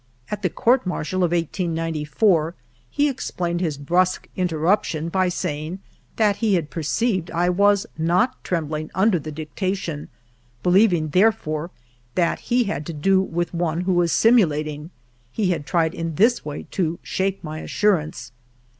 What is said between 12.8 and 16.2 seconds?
to do with one who was simulating, he had tried in